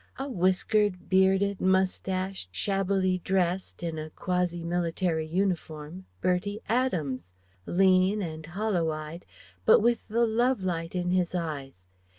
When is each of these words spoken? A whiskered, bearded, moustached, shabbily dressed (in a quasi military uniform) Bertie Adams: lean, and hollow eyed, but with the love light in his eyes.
A 0.17 0.27
whiskered, 0.27 1.09
bearded, 1.09 1.61
moustached, 1.61 2.47
shabbily 2.51 3.19
dressed 3.19 3.83
(in 3.83 3.99
a 3.99 4.09
quasi 4.09 4.63
military 4.63 5.27
uniform) 5.27 6.07
Bertie 6.21 6.61
Adams: 6.67 7.33
lean, 7.67 8.19
and 8.23 8.43
hollow 8.43 8.89
eyed, 8.89 9.27
but 9.63 9.79
with 9.79 10.07
the 10.07 10.25
love 10.25 10.63
light 10.63 10.95
in 10.95 11.11
his 11.11 11.35
eyes. 11.35 11.83